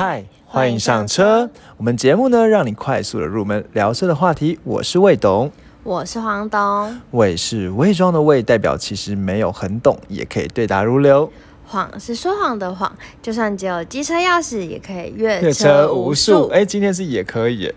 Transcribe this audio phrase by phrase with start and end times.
[0.00, 1.50] 嗨，欢迎上车。
[1.76, 4.56] 我们节目呢，让你快速的入门聊车的话题。
[4.62, 5.50] 我是魏董，
[5.82, 6.96] 我是黄董。
[7.10, 11.28] 魏是伪装的魏，代表其实没有很懂，也可以对答如流。
[11.66, 16.46] 谎是说谎的谎，就算只有机车钥匙，也可以阅阅车无数。
[16.50, 17.74] 哎，今天是也可以耶。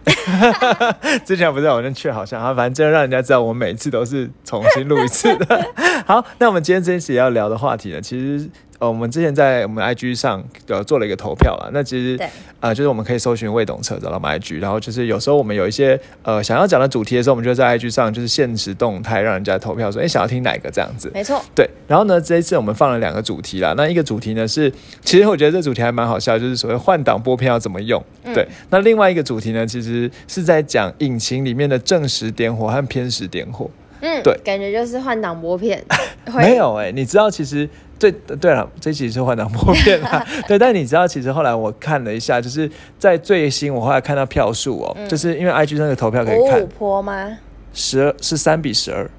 [1.25, 5.65] 之前不是我那去好像啊，反正真的让人家知道，我每次都是重新录一次的。
[6.05, 8.47] 好，那我们今天这一期要聊的话题呢，其实。
[8.81, 12.19] 呃，我们之前在我们 IG 上呃做了一个投票了，那其实
[12.59, 21.11] 呃，就是我们可以搜寻未懂车找到我们 IG，然后就是有时候我们有一些呃想要讲的主题的时候，我们就在 IG 上就是限时动态让人家投票说，哎，想要听哪个这样子？
[21.13, 21.69] 没错，对。
[21.87, 28.03] 然后呢，这一次我们放了两个主题啦，那一个主题呢是，其实我觉得这主题还蛮好笑，就是所谓换挡拨片要怎么用。
[28.33, 28.47] 对。
[28.71, 33.69] 那另外一个主题呢，其实是在讲引擎里面的正时点火和偏时点火。
[33.99, 35.85] 嗯，对，感觉就是换挡拨片。
[36.35, 37.69] 没有哎，你知道其实。
[38.01, 40.25] 对对了，这其实是换挡拨片啦。
[40.47, 46.67] 对，但你知道，其实后来我看了一下，就是在最新，我后来看到票数哦，就是因为 IG 那个投票可以看。
[46.67, 47.37] 坡吗？
[47.73, 49.09] 十二是三比十二。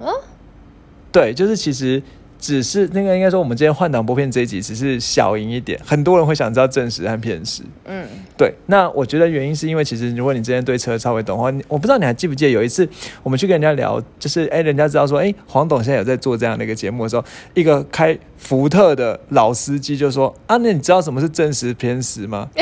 [0.00, 0.08] 嗯。
[1.12, 2.02] 对，就是其实。
[2.42, 7.62] 只是那个应该说，我们今天换挡拨片这一集只是小赢一点，很多人会想知道正时和偏时。
[7.84, 8.04] 嗯，
[8.36, 8.52] 对。
[8.66, 12.86] 那我觉得原因是因为，其实如果你之前对车稍微懂的话，我不知道你还记不记得有一次
[13.22, 22.50] 我们去跟人家聊，就是哎，人家知道说，哎，黄董现在有在做这样的一个节目的时候，一个开福特的老司机就说啊，那你知道什么是正时偏时吗？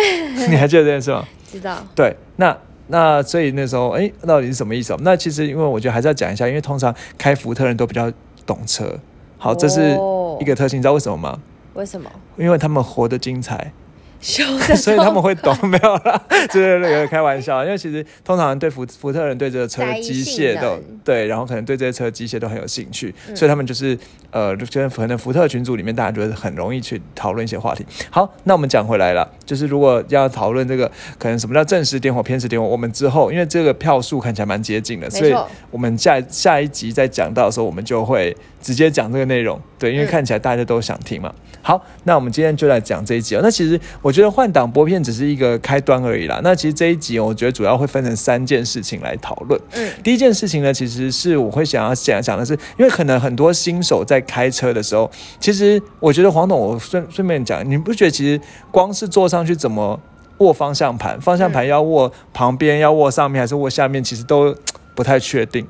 [0.51, 1.27] 你还记得这件事吗？
[1.51, 1.83] 知道。
[1.95, 2.55] 对，那
[2.89, 4.95] 那所以那时候哎，到底是什么意思？
[5.01, 8.13] 那其实因为我觉得还是要讲一下，因为通常开福特人都比较
[8.45, 8.95] 懂车。
[9.41, 9.99] 好，这是
[10.39, 11.39] 一个特性，你知道为什么吗？
[11.73, 12.11] 为什么？
[12.37, 13.73] 因为他们活得精彩。
[14.77, 16.21] 所以他们会懂没有啦？
[16.53, 23.99] 就是那个开玩笑，因为其实通常对福福特人对这个车机械都对，然后可能对这些车机械都很有兴趣，所以他们就是
[24.31, 27.85] 呃，就可能福特群组里面大家觉得很容易去讨论一些话题。
[28.11, 35.35] 好，那我们讲回来了，就是如果要讨论这个可能什么叫正时点火、偏时点火，我们之后因为这个票数看起来蛮接近的，所以
[35.71, 39.61] 我们下下一集再讲到的时候，我们就会直接讲这个内容。
[39.79, 41.35] 对，因为看起来大家都想听嘛。
[41.63, 43.41] 好，那我们今天就来讲这一集哦。
[43.43, 44.11] 那其实我。
[44.11, 46.41] 我觉得换挡拨片只是一个开端而已啦。
[46.43, 49.61] 那其实这一集，我觉得主要会分成三件事情来讨论。
[49.71, 58.41] 嗯，第一件事情呢，其实是我会想要讲讲的是，因为可能很多新手在开车的时候，其实我觉得黄董，我顺顺便讲，你不觉得其实
[58.73, 60.01] 光是坐上去怎么
[60.39, 64.53] 握方向盘，方向盘要握旁边，要握上面还是握下面，其实都
[64.97, 65.65] 不太确定。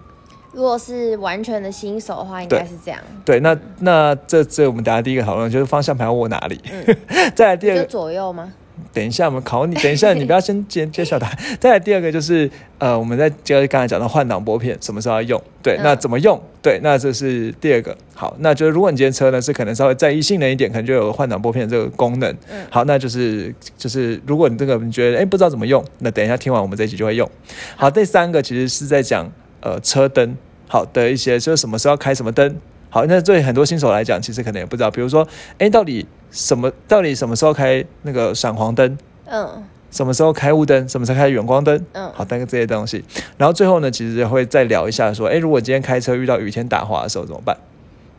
[0.53, 3.01] 如果是完全的新手的话，应该是这样。
[3.25, 6.61] 对，那那这这我们等下第一个讨论就是方向盘要握哪里。
[6.73, 6.97] 嗯，
[7.35, 8.53] 再来第二个左右吗？
[8.95, 11.39] 等一下我们考你，等一下你不要先揭揭晓答案。
[11.61, 15.43] 再来第二个就是呃，我们在接着刚才讲到换挡拨片什么时候要用？
[15.63, 16.41] 对，那怎么用？
[16.63, 17.97] 对，那这是第二个。
[18.15, 22.35] 好，那就是如果你今天车呢是可能稍微在意性能一点，可能就有换挡拨片这个功能。
[22.51, 27.31] 嗯，好，那就是就是如果你这个你觉得哎不知道怎么用，那等一下听完我们这一集就会用。
[27.77, 29.31] 好，第三个其实是在讲。
[29.61, 30.37] 呃，车灯
[30.69, 32.57] 好的一些，就是什么时候开什么灯
[32.89, 34.91] 好，那对很多新手来讲，其实可能也不知道。
[34.91, 35.27] 比如说，
[35.59, 36.73] 哎，到底什么？
[36.89, 38.99] 到底什么时候开那个闪黄灯？
[39.27, 40.89] 嗯，什么时候开雾灯？
[40.89, 41.87] 什么时候开远光灯？
[41.93, 43.05] 嗯，好，大概这些东西。
[43.37, 47.57] 然后最后呢，其实会再聊一下，说，哎，如果今天开车遇到雨天打滑的时候怎么办？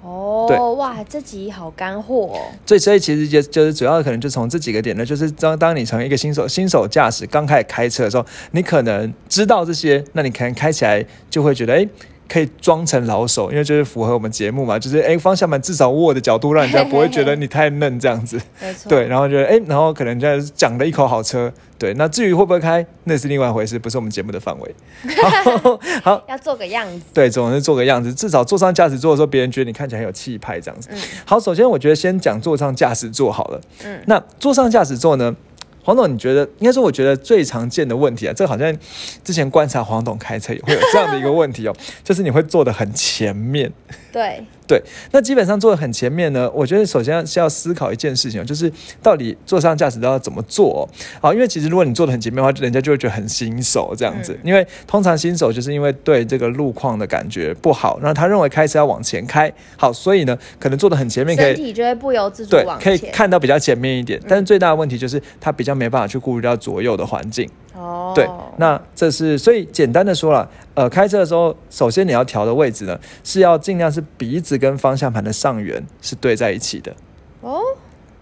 [0.03, 2.39] 哦，对，哇，这集好干货哦。
[2.65, 11.87] 所以，所以其实就就是主要可能就从这几个点呢，就是当当你成为一个新手新手驾驶刚开始开车的时候，你可能知道这些，那你可能开起来就会觉得，哎。
[12.31, 18.39] 可以装成老手，因为就是符合我们节目嘛，就是哎方向盘至少握的角度，让人家不会觉得你太嫩这样子。
[18.61, 18.87] 没错。
[18.87, 21.93] 对，然后觉得哎，然后可能人家讲了一口好车，对。
[21.95, 24.75] 那至于会不会开，那是另外一回事，不是我们节目的范围。
[26.01, 27.01] 好，要做个样子。
[27.13, 30.87] 对，总是做个样子，至少坐上驾驶座的时候，别人觉得你看起来很有气派这样子。
[30.93, 30.97] 嗯。
[31.25, 33.59] 好，首先我觉得先讲坐上驾驶座好了。
[33.83, 33.99] 嗯。
[34.07, 35.35] 那坐上驾驶座呢？
[35.83, 38.75] 黄董，你觉得应该说，我觉得最常见的问题啊，这好像
[39.23, 43.71] 之前观察黄董开车也会有这样的一个问题哦， 就是你会坐的很前面。
[44.11, 44.43] 对。
[44.67, 46.49] 对，那基本上坐的很前面呢。
[46.53, 48.71] 我觉得首先是要思考一件事情，就是
[49.03, 50.87] 到底坐上驾驶都要怎么做？
[51.19, 54.39] 好，因为其实如果你坐的很前面的话，人家就会觉得很新手这样子。
[54.45, 64.17] 因为通常新手就是因为对这个路况的感觉不好，然后他认为开车要往前开，好，所以呢，可能坐的很前面，身体就会不由自主往前，可以看到比较前面一点。
[64.25, 67.49] 但是最大的问题就是他比较没办法去顾虑到左右的环境。
[67.73, 76.93] 哦，对，那这是所以简单的说了，呃，开车的时候，首先你要调的位置呢，是要尽量是鼻子跟方向盘的上缘是对在一起的。
[77.41, 77.61] 哦，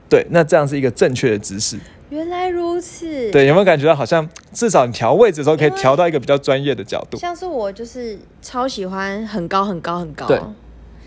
[0.07, 1.79] 对，那这样是一个正确的姿势。
[2.09, 3.31] 原来如此。
[3.31, 7.17] 对，有没有感觉到好像至少你调位置的时候可以调到一个比较专业的角度？
[7.17, 10.25] 像是我就是超喜欢很高很高很高。
[10.25, 10.39] 对。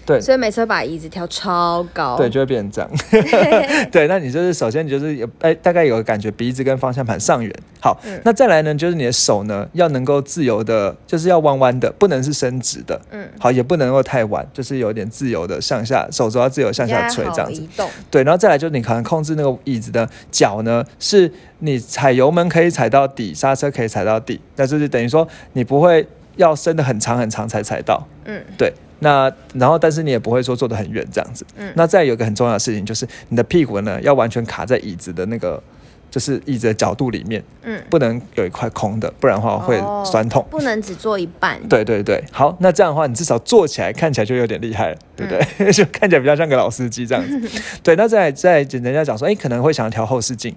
[0.05, 2.91] 对，所以每次把椅子调超高，对，就会变成这样。
[3.91, 7.53] 对，那你就是首先你就是有哎，大概有个感觉，鼻子跟方向盘上缘。
[7.81, 13.01] 好，那再来呢，就是你的手呢要能够自由的，就是要弯弯的，不能是伸直的。
[13.11, 17.63] 嗯，好，也不能够太弯，就是有点自由的向下，手肘要自由向下垂这样子。
[18.11, 26.07] 对，然后再来就是你可能控制那个椅子的脚呢，是你踩油门可以踩到底，刹车可以踩到底，那就是等于说你不会
[26.37, 28.07] 要伸的很长很长才踩到。
[28.25, 28.73] 嗯，对。
[29.03, 31.45] 那然后，但是你也不会说坐得很远这样子。
[31.57, 31.71] 嗯。
[31.75, 35.61] 那再有一个很重要的事情就是，你的屁股呢要完全卡在椅子的那个，
[36.09, 37.43] 就是椅子的角度里面。
[37.65, 37.83] 嗯。
[37.91, 40.47] 不能有一块空的，不然的话会酸痛。
[40.49, 41.59] 不能只坐一半。
[41.69, 45.73] 对对对，好，那这样的话，你至少坐起来看起来就有点厉害了，对不对？
[45.75, 47.61] 就看起来比较像个老司机这样子。
[47.83, 50.55] 对，那再再人家讲说，哎，可能会想要调后视镜，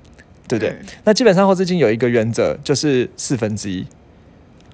[0.47, 0.75] 对不对？
[1.03, 3.85] 那基本上后视镜有一个原则，就是四分之一。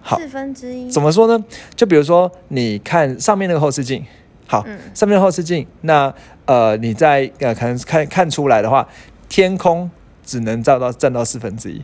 [0.06, 1.44] 四分之一怎么说呢？
[1.76, 4.06] 就比如说，你看上面那个后视镜，
[4.48, 6.14] 好，上面的后视镜，那
[6.46, 8.88] 呃，你在呃，可能看看出来的话，
[9.30, 9.90] 天空
[10.24, 11.82] 只能照到占到四分之一。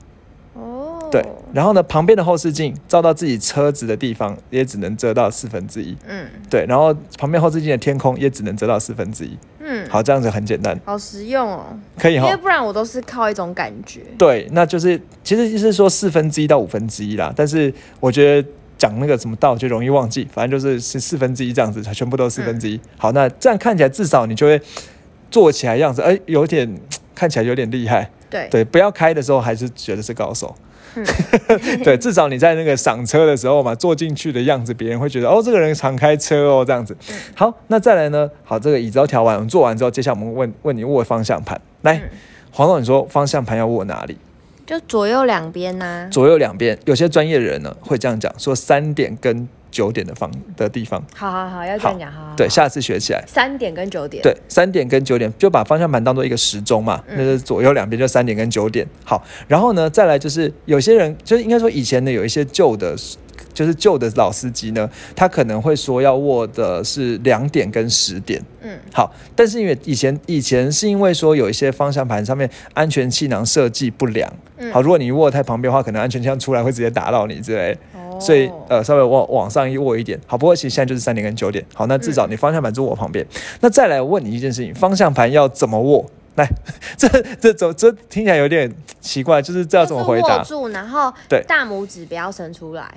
[0.54, 1.24] 哦对，
[1.54, 5.96] 然后呢，旁边的后视镜照到自己车子的地方，也只能遮到四分之一。
[6.06, 9.38] 嗯，对，然后旁边后视镜的天空也只能遮到四分之一。
[9.70, 11.66] 嗯，好，这样子很简单，好实用哦。
[12.00, 14.00] 可以哈，因为不然我都是靠一种感觉。
[14.18, 17.34] 对，那就是其实就是说四分之一到五分之一啦。
[17.36, 22.80] 但是我觉得讲那个什么道就容易忘记，反正就是是四分之一这样子，全部都是四分之一。
[22.96, 24.62] 好，那这样看起来至少你就会
[25.30, 26.80] 做起来样子，哎，有点
[27.14, 28.10] 看起来有点厉害。
[28.30, 30.56] 对对，不要开的时候还是觉得是高手。
[31.84, 36.96] 对，至少你在那个赏车的时候嘛，坐进去的样子，别人会觉得哦，这个人常开车哦，这样子。
[37.36, 38.30] 好，那再来呢？
[38.44, 41.60] 好，这个椅子都调完，我们坐完之后，接下来我们问问你握方向盘。
[41.82, 42.02] 来，
[42.52, 44.18] 黄总，你说方向盘要握哪里？
[44.68, 46.08] 就左右两边呐。
[46.12, 49.50] 左右两边，有些专业的人呢会这样讲，说三点跟。
[49.70, 52.34] 九点的方的地方，好好好，要这样讲哈。
[52.38, 53.22] 对，下次学起来。
[53.28, 54.24] 三点跟九点。
[54.24, 58.88] 对，三点跟九点，就把方向盘当做一个时钟嘛，那是左右两边就三点跟九点。
[59.04, 62.96] 好，然后呢，再来就是有些人，就是应该说以前呢，有一些旧的，
[63.54, 68.42] 就是旧的老司机呢，他可能会说要握的是两点跟十点。
[68.62, 74.32] 嗯，好，但是因为以前以前是因为说有一些方向盘上面安全气囊设计不良，
[74.72, 77.78] 好，如果你握太旁边的话，可能安全气囊出来会直接打到你之类。
[78.20, 83.24] 所以呃，稍微往往上一握一点，好，不过其实现在就是三点跟九点，好，那至少你方向盘就握旁边。
[83.62, 86.04] 那再来问你一件事情，方向盘要怎么握？
[86.34, 86.48] 来，
[86.98, 87.08] 这
[87.40, 90.40] 这怎这听起来有点奇怪，就是这要怎么回答？
[90.40, 92.92] 握住，然后对大拇指不要伸出来。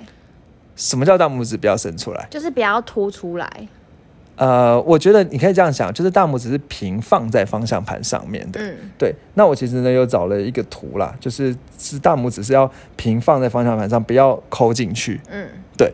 [0.81, 2.27] 什么叫大拇指不要伸出来？
[2.31, 3.67] 就是不要凸出来。
[4.35, 8.59] 呃，我觉得你可以这样想，就是大拇指是平放在方向盘上面的。
[8.59, 9.13] 嗯，对。
[9.35, 15.21] 那我其实呢，又找了一个图啦，就是是大拇指是要平放在方向盘上，不要抠进去。
[15.29, 15.47] 嗯，
[15.77, 15.91] 对。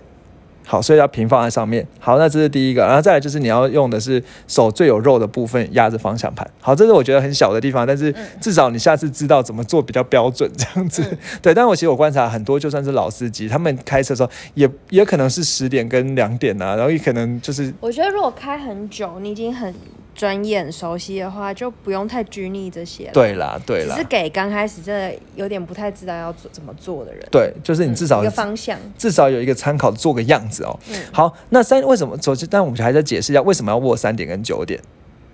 [0.70, 1.88] 好，所以要平放在上面。
[1.98, 6.46] 好，那这是第一个，然后再来就是你要用的是手最有肉的部分压着方向盘。
[6.60, 11.02] 好，这是我觉得很小的地方，但是至少你下次知道怎么做比较标准这样子。
[11.42, 17.74] 对，但我其实我观察很多，就算是老司机，他们开车的时候也也可能是十点跟两点啊，然后也可能就是。
[17.80, 19.74] 我觉得如果开很久，你已经很。
[20.18, 23.14] 专业很熟悉的话，就不用太拘泥这些了。
[23.14, 27.24] 对啦，对啦，只是给刚开始真的有点不太知道要做怎么做的人。
[27.32, 30.80] 对，就是你至少一个方向，至少有一个参考，做个样子哦。
[30.90, 32.20] 嗯，好，那三为什么？
[32.20, 34.82] 首先，但我们还在解释一下为什么要握三点跟九点，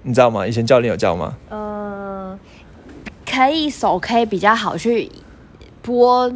[0.02, 0.46] 你知道吗？
[0.46, 1.38] 以前教练有教吗？
[1.50, 2.38] 呃，
[3.26, 5.10] 可以手可以比较好去
[5.82, 6.30] 拨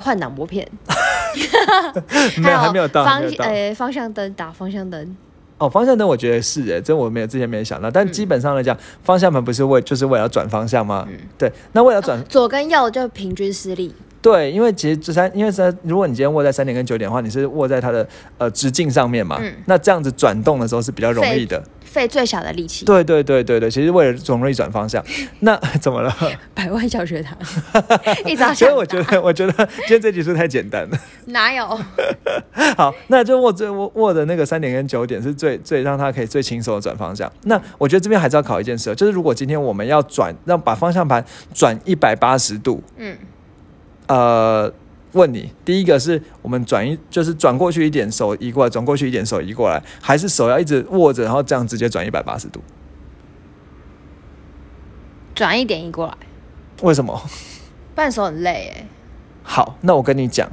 [0.00, 0.66] 换挡拨片。
[2.38, 5.16] 没有，还没有到方呃方向灯打方向灯。
[5.62, 11.06] 哦，方向灯我觉得是诶，这我没有之前没有想到，但基本上来讲，方向盘不是为就是为了转方向吗？
[11.08, 13.94] 嗯，对，那为了转左跟右就平均施力。
[14.22, 18.06] 对，因为其实这三，因为三，如果你今天握在三点跟九点的话，你是握在它的
[18.38, 21.62] 呃直径上面嘛，那这样子转动的时候是比较容易的。
[21.84, 22.86] 费最小的力气。
[22.86, 25.04] 对对对对对，其实为了容易转方向。
[25.40, 26.16] 那 怎么了？
[26.54, 27.36] 百万小学堂，
[28.24, 30.98] 一早所以我觉得，我觉得今天这集是太简单了。
[31.26, 31.78] 哪有？
[32.78, 37.30] 好，那就握最握握的那个三点跟九点是最最让它可以最轻松的转方向。
[37.42, 43.14] 那我觉得这边还是要考一件事，就是如果今天我们要转，让把方向盘转一百八十度，嗯，
[44.14, 44.72] 呃。
[45.14, 52.62] 问你，第一个是我们转移，就是转过去一点，手移过来，转过去一点，手移过来，还是手要一直握着，然后这样直接转一百八十度？
[55.34, 56.16] 转一点移过来。
[56.80, 57.20] 为什么？
[57.94, 58.86] 半手很累诶。
[59.42, 60.50] 好，那我跟你讲，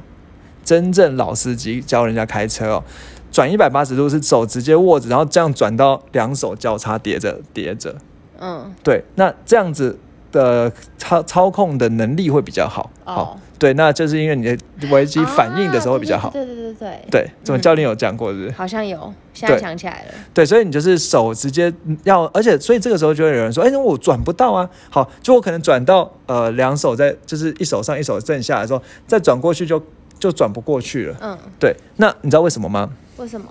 [0.65, 2.83] 真正老司机教人家开车哦，
[3.31, 7.95] 转一百八十度是手直接握着，然后这样转到两手交叉叠着叠着。
[8.37, 9.97] 嗯，对，那这样子。
[10.31, 12.89] 的操操控的能力会比较好。
[13.03, 14.57] 好，对，那就是因为你的
[14.91, 16.29] 危机反应的时候会比较好。
[16.29, 17.29] 对对对对对。
[17.43, 18.51] 怎么教练有讲过是？
[18.51, 20.13] 好像有，现在想起来了。
[20.33, 29.81] 对，所以你就是手直接要，而且所以这个时候就会有人说：“哎，那我转不到啊。”好，就我可能转到呃两手在，就是一手上一手正下的时候，再转过去就
[30.19, 31.17] 就转不过去了。
[31.21, 31.75] 嗯，对。
[31.97, 32.89] 那你知道为什么吗？
[33.17, 33.47] 为什么？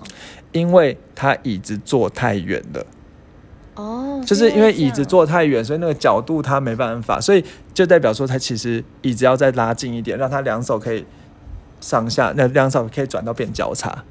[0.51, 2.83] 因为他椅子坐太远了。
[3.79, 7.41] 哦，就是因为椅子坐太远，所以那个角度他没办法，所以
[7.73, 11.05] 就代表说他其实椅子要再拉近一点，让他两手可以
[11.79, 14.03] 上下，那两手可以转到变交叉。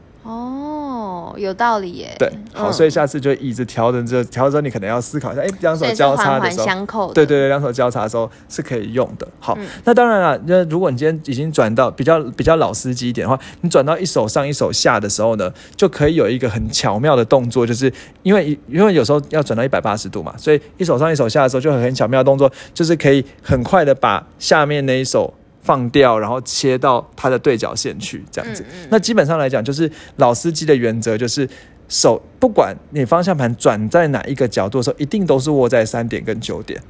[1.37, 2.15] 有道理耶。
[2.19, 6.61] 对，好，所以下次就椅子调整这调整，你可能要思考一下，哎，两手交叉的时
[6.91, 9.27] 候，对对对，两手交叉的时候是可以用的。
[9.39, 25.33] 好，那当然了，那如果你今天已经转到比较比较老司机一点的话，你转到一手上一手下的时候呢，就可以有一个很巧妙的动作，就是因为因为有时候要转到一百八十度嘛，所以一手上一手下的时候就很很巧妙的动作，就是可以很快的把下面那一手。
[25.69, 28.65] 放掉，然后切到它的对角线去，这样子。
[28.89, 31.47] 那基本上来讲，就是老司机的原则，就是
[31.91, 36.83] 手不管你方向盘转在哪一个角度的时候，一定都是握在三点跟九点。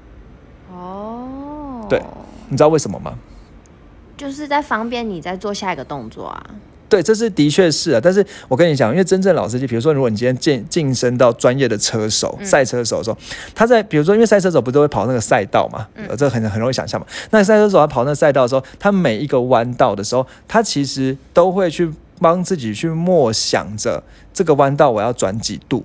[0.71, 2.01] 哦，对，
[2.49, 3.19] 你知道为什么吗？
[4.17, 6.47] 就是在方便你在做下一个动作啊。
[6.89, 13.19] 对，这是的确是啊，但是我跟你讲，因为真正老司机，比如说，如果你今天晋晋升到专业的车手、赛车手的时候，
[13.55, 17.07] 他在比如说，因为赛车手不都会跑那个赛道嘛，呃，这很很容易想象嘛。
[17.31, 24.03] 那赛车手他跑那个赛道的时候，他每一个弯道的时候，他其实都会去帮自己去默想着
[24.33, 25.85] 这个弯道我要转几度。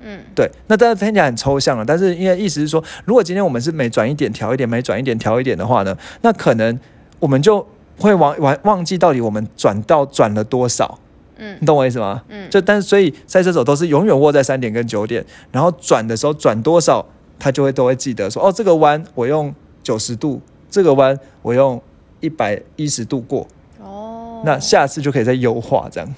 [0.00, 0.48] 嗯，对。
[0.68, 6.78] 那大家听起来很抽象了，但是因为意思是说，如果今天我们是每转一点调一点，每转一点调一点的话呢，那可能
[7.18, 7.66] 我们就。
[7.98, 10.98] 会忘忘忘记到底我们转到转了多少，
[11.36, 12.22] 嗯，你懂我意思吗？
[12.28, 17.04] 嗯，就但是所以赛车手都是永远握在三点跟九点，然后转的时候转多少，
[17.38, 21.80] 他就会都会记得说，哦，这个弯我用九十度，这个弯我用
[22.20, 23.46] 一百一十度过，
[23.82, 26.14] 哦，那下次就可以再优化这样。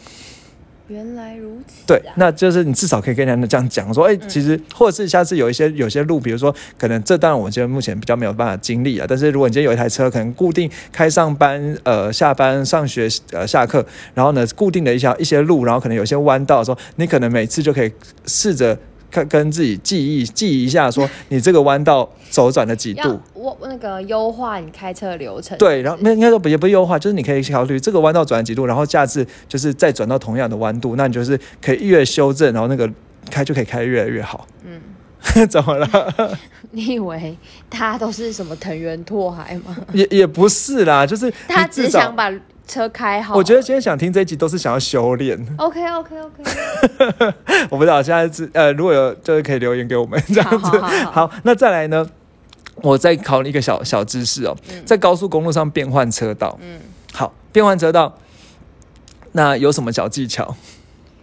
[0.89, 1.75] 原来如此。
[1.87, 17.93] 对，那就是你至少可以跟人家这样讲说，哎，其实或者是下次有一些有些路，比如说可能这当然我觉得目前比较没有办法经历啊，但是如果你今天有一台车，可能固定开上班、呃下班、上学、呃下课，然后呢固定的一些一些路，然后可能有些弯道的时候，你可能每次就可以
[18.27, 18.79] 试着。
[19.11, 25.57] 跟跟自己记忆记一下，说你这个弯道走转了几度，我那个优化你开车流程。
[25.59, 32.91] 对，然后那应该说不也不优化，就是你可以考虑这个弯道转了几度，然后下次就是再转到同样的弯度，那你就是可以越修正，然后那个
[33.31, 34.47] 开就可以开越来越好。
[34.65, 34.81] 嗯，
[35.49, 36.39] 怎么了？
[36.73, 37.37] 你以为
[37.71, 39.77] 他都是什么藤原拓海吗？
[39.93, 42.33] 也也不是啦，就是他只想把。
[42.67, 45.39] 车开好，我觉得今天想听这一集都是想要修炼。
[45.57, 46.43] OK OK OK，
[47.71, 50.79] 我不知道现在是呃，如果有就是可以留言给我们这样子。
[51.13, 52.09] 好，那再来呢？
[52.83, 54.55] 我再考你一个小小知识哦，
[54.85, 56.59] 在高速公路上变换车道。
[56.61, 56.81] 嗯，
[57.13, 58.19] 好，变换车道，
[59.33, 60.55] 那有什么小技巧？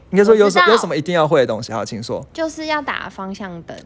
[0.09, 1.73] 应该说有什有什么一定要会的东西？
[1.73, 2.25] 好，请说。
[2.33, 3.77] 就是要打方向灯。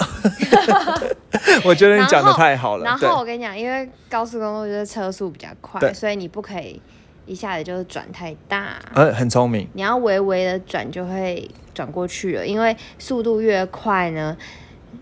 [1.66, 2.84] 我觉得你讲的太好了。
[2.84, 6.82] 然后我跟你讲，因为高速公路就是车速比较快，所以你不可以。
[7.28, 9.68] 一下子就是转太大，呃，很聪明。
[9.74, 14.36] 你要微微的转就会转过去了，因为速度越快呢，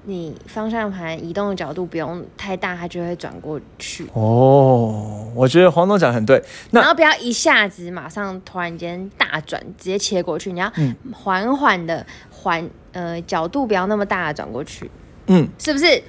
[0.06, 4.08] 你方向盘移动的角度不用太大，它就会转过去。
[4.14, 6.44] 哦，我觉得黄总讲很对。
[6.72, 10.52] 那然后不要一下子马上突然间大转，直接切过去。
[10.52, 10.72] 你要
[11.14, 14.90] 缓缓的缓，呃，角度不要那么大的转过去。
[15.28, 16.04] 嗯，是不是？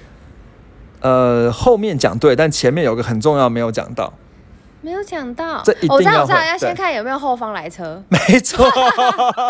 [0.99, 4.11] 呃，后面讲对，但前面有个很重要没有讲到。
[4.87, 8.01] 没有讲到，这一定要我知道，要先看有没有后方来车。
[8.07, 8.65] 没错，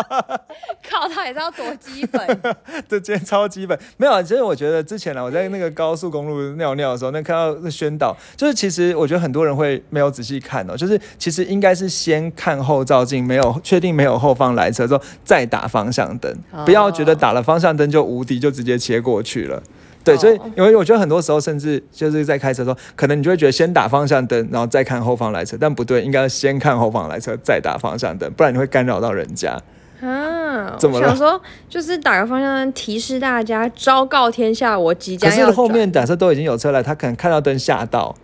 [0.90, 2.40] 靠，他也知道多基本。
[2.88, 4.20] 这今天超基本，没有。
[4.20, 19.62] 其实我觉得之前呢，我在那个高速公路尿尿的时候，那看到那宣导，就是其实我觉得很多人会没有仔细看哦，就是其实应该是先看后照镜，没有确定没有后方来车之后再打方向灯，不要觉得打了方向灯就无敌，就直接切过去了。
[20.08, 29.60] 对，所以因为我觉得很多时候，甚至就是在开车的时候，可能你就会觉得先打方向灯，然后再看后方来车，但不对，应该先看后方来车，再打方向灯，不然你会干扰到人家。
[30.00, 31.08] 啊， 怎么了？
[31.08, 35.30] 想说就是打个方向灯提示大家，昭告天下，我即将。
[35.30, 38.14] 可是后面假设都已经有车来，他可能看到灯吓到。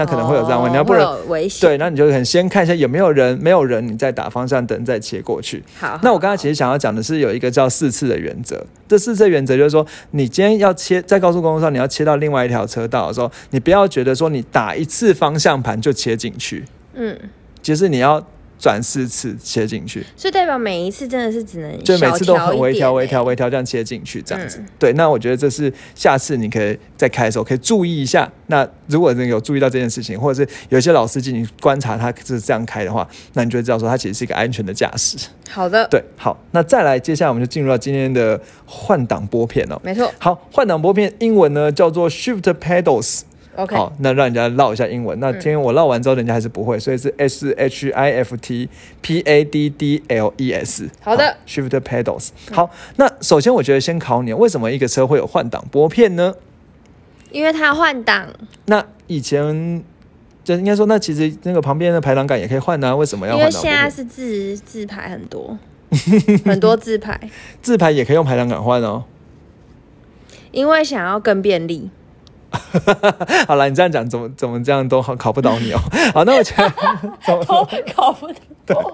[0.00, 1.06] 那可能会有这样问题，你要不然
[1.60, 5.62] 对，那你就很先看一下有没有人，没有人，你再打方向灯，再切过去。
[5.78, 8.64] 好，那我刚才其实想要讲的是有一个叫四次的原则。
[8.88, 16.64] 这四次原则就是说，你今天要切在高速公路上，你要切到另外一条车道的时候，你不要觉得说你打一次方向盘就切进去。
[16.94, 17.14] 嗯，
[17.60, 18.26] 其实你要
[18.60, 24.62] 转四次切进去，所以代表每一次真的是只能就每次都很微调、微调、微调这样切进去，这样子。
[24.78, 28.30] 对，那我觉得这是下次你可以在开的时候可以注意一下。
[28.48, 35.16] 那如果你有注意到这件事情，或者是有一些老司机你观察他是这样开的话，那你就会知道说他其实是一个安全的驾驶。
[35.48, 39.80] 好的， 对，好，那再来，接下来我们就进入到今天的换挡拨片哦。
[39.82, 43.22] 没错，好，换挡拨片英文呢叫做 Shift Pedals。
[43.56, 45.18] 好，那让人家唠一下英文。
[45.20, 48.68] 那今天我唠完之后，人家还是不会，所以是 S H I F T
[49.02, 50.88] P A D D L E S。
[51.00, 52.28] 好的，Shift pedals。
[52.52, 56.34] 好，那首先我觉得先考你，为什么一个车会有换挡拨片呢？
[57.30, 58.28] 因为它换挡。
[58.66, 59.82] 那以前
[60.42, 63.36] 就应该说，那其实那个旁边的排挡杆也可以换啊，为什么要？
[63.36, 65.58] 因为现在是自自排很多，
[66.46, 67.20] 很多自排，
[67.60, 69.04] 自排也可以用排挡杆换哦。
[70.50, 71.90] 因为想要更便利。
[73.46, 75.78] 好了，你这样讲怎么怎么这样都好考不倒你哦。
[76.12, 76.72] 好，那我觉得
[77.44, 77.64] 都
[77.94, 78.28] 考不
[78.66, 78.92] 倒。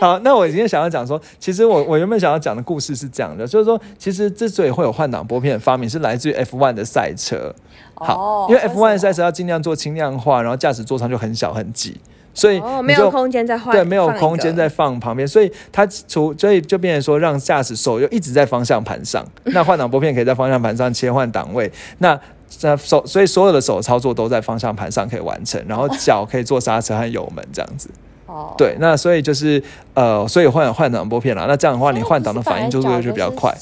[0.00, 7.54] 好，那我今天想要讲说，其实我我原本想要讲的故事是这样的，就是说，其实之所以会有换挡拨片的发明，是来自于 F1 的赛车。
[7.94, 12.00] 好，因为 F1 的赛车要尽量做轻量化，然后驾驶座舱就很小很挤，
[12.32, 22.18] 所以没有空间再换，对，没有空间再放旁边，所以它除所以就变成说，让驾驶手又一直在方向盘上，那换挡拨片可以在方向盘上切换档位，那。
[22.48, 27.90] 在手，所以所有的手操作都在方向盘上可以完成，然后脚可以做刹车和油门这样子。
[28.28, 29.62] 哦，对，那所以就是
[29.94, 31.46] 呃，所以换换挡拨片了。
[31.48, 33.52] 那这样的话，你换挡的反应速度就比较快。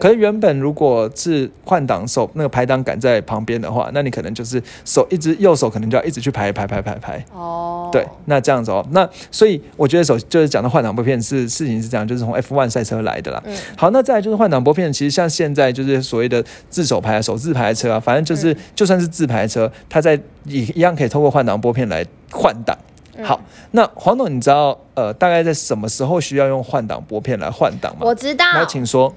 [0.00, 7.22] 可是原本如果是换挡手那个排挡杆在旁边的话，那你可能就是手一直右手可能就要一直去排排排排排。
[7.30, 13.42] 哦，对，那这样子哦，那所以我觉得手就是讲到换挡拨片是事情是这样，就是从 F1 赛车来的啦。
[13.44, 22.74] 嗯，好，那再来就是换挡拨片，其实像现在就是所谓的自手排、手自排车啊，反正就是就算是自排车，它在一一样可以透过换挡拨片来换挡。
[23.22, 23.40] 好，
[23.70, 28.00] 那黄总，你知道呃，大概在什么时候需要用换挡拨片来换挡吗？
[28.02, 29.14] 我知道，那请说。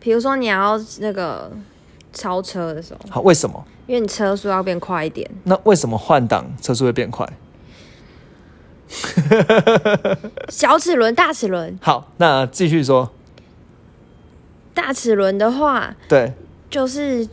[0.00, 1.50] 比如说你要那个
[2.12, 3.62] 超车的时候，好，为什么？
[3.86, 5.30] 因为你车速要变快一点。
[5.44, 7.28] 那为什么换挡车速会变快？
[10.48, 11.78] 小齿轮、大齿轮。
[11.82, 13.10] 好，那继续说。
[14.72, 16.32] 大齿轮的话，对，
[16.70, 17.28] 就是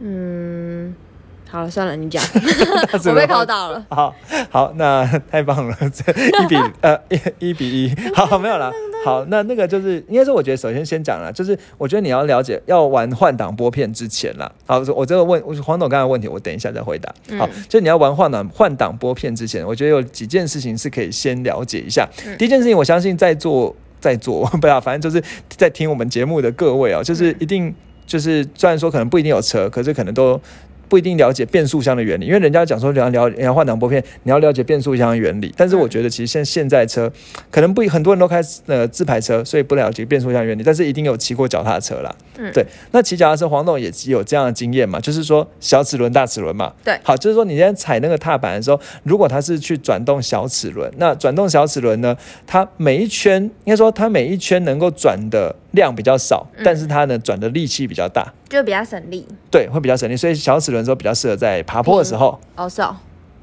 [0.00, 0.94] 嗯。
[1.50, 2.22] 好了，算了，你讲，
[3.06, 3.84] 我被考倒了。
[3.90, 4.14] 好
[4.50, 6.12] 好，那太棒了，这
[6.44, 8.72] 一比呃一一比一，好没有了。
[9.04, 14.50] 好，那那个就是应该说，我觉得首先先讲了，就是我觉得你要了解要玩换挡拨片之前啦。
[14.64, 17.12] 好，我这个问黄总刚才问题，我等一下再回答。
[17.36, 22.08] 好，就你要玩换挡换挡拨片之前，我觉得有几件事情是可以先了解一下。
[22.38, 27.74] 第一件事情，我相信在座在座不要，反正就是在听我们节目的各位啊，就是一定
[28.06, 30.40] 就是虽然说可能不一定有车，可是可能都。
[30.90, 35.54] 不一定了解变速箱的原理，因为人家讲说你要了你要换挡拨片，你要了解变速箱的原理。
[35.56, 37.10] 但是我觉得其实现现在车
[37.50, 40.64] 可能不很多人都开呃自排车，所以不了解变速箱原理。
[40.64, 42.12] 但是一定有骑过脚踏车啦。
[42.36, 42.66] 嗯，对。
[42.90, 44.98] 那骑脚踏车，黄总也有这样的经验嘛？
[44.98, 46.72] 就是说小齿轮、大齿轮嘛。
[46.84, 46.98] 对。
[47.04, 58.26] 好，就是说你今天踩那个踏板的时候，如果它是去转动小齿轮，那转动小齿轮呢，它每一圈应该说它每一圈能够转的量比较少，但是它呢转的力气比较大。
[58.48, 62.38] 就比较省力，对，会比较省力，所以小齿轮时候比较适合在爬坡的时候。
[62.56, 62.96] 哦，是哦，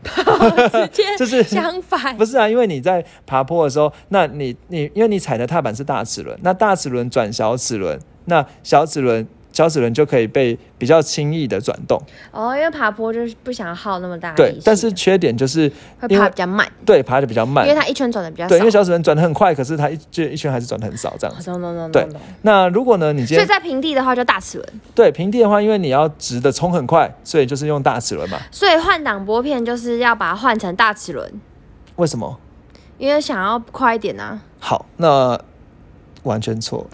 [1.17, 9.27] 就是相反，不是啊，因为你在爬坡的时候，那你你因为你踩的踏板是大齿轮，那大齿轮转小齿轮，那小齿轮。
[9.51, 11.99] 小齿轮就可以被比较轻易的转动
[12.31, 15.67] 哦，因为爬坡就是不想耗那么大对，但是缺点就是
[15.99, 18.49] 会爬比较慢，对，爬的比较慢，因为它一圈转的比较少。
[18.49, 21.45] 对，因为小齿轮转的很快，可是它一就一圈还是转的很少这样子。
[21.45, 22.07] 懂懂懂对，
[22.43, 24.81] 那如果呢，你所以在平地的话就大齿轮。
[24.93, 28.37] 对，平地的话，因为你要直的冲很快，所以就是用大齿轮嘛。
[28.51, 31.31] 所以换挡拨片就是要把它换成大齿轮。
[31.95, 32.39] 为什么？
[32.99, 34.39] 因为想要快一点啊。
[34.59, 35.39] 好，那
[36.23, 36.85] 完全错。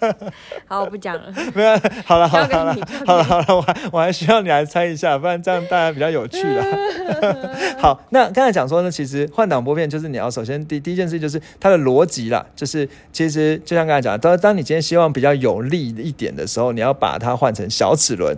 [0.66, 1.32] 好，我不讲了。
[1.54, 1.70] 没有，
[2.04, 2.74] 好了，好了，好了，
[3.06, 6.64] 好了，好了，我还我还需要你来猜一下，不然这样大家比较有趣了。
[7.78, 18.36] 好，那刚才讲说呢，其实换挡拨片就是你要首先第第一件事就是它的逻辑啦，就是其实就像刚才讲，当当你今天希望比较有力一点的时候，你要把它换成小齿轮。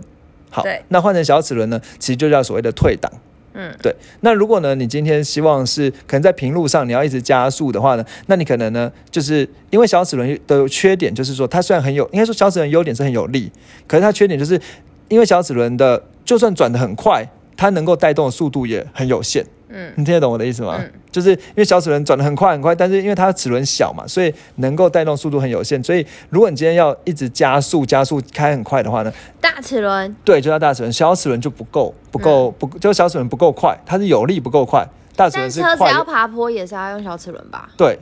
[0.49, 3.11] 好，那换成小齿轮呢，其实就叫所谓的退档。
[3.53, 3.95] 嗯，对。
[4.21, 13.51] 那如果呢，你今天希望是可能在平路上你要一直加速的话呢，那你可能呢，就是因为小齿轮的缺点就是说，它虽然很有，应该说小齿轮优点是很有力，
[13.87, 14.59] 可是它缺点就是
[15.07, 19.45] 因为小齿轮的就算转的很快，它能够带动的速度也很有限。
[19.75, 20.79] 嗯，你听得懂我的意思吗？
[21.11, 25.83] 就是因为小齿轮转的很快很快，但是因为它齿轮小嘛，所以能够带动速度很有限。
[25.83, 35.69] 所以如果你今天要一直加速加速开很快的话呢，大齿轮对，就叫大齿轮，小齿轮就不够不够不，就小齿轮不够快，它是有力不够快，大齿轮是快。
[35.71, 37.69] 车子要爬坡也是要用小齿轮吧？
[37.75, 37.97] 对，